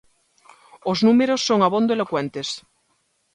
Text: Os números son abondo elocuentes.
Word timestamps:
Os 0.91 0.97
números 1.07 1.41
son 1.47 1.59
abondo 1.67 1.91
elocuentes. 1.97 2.47